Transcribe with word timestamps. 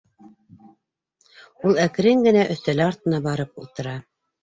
Ул 1.67 1.79
әкрен 1.85 2.27
генә 2.31 2.49
өҫтәле 2.57 2.91
артына 2.91 3.25
барып 3.31 3.65
ултыра. 3.67 3.99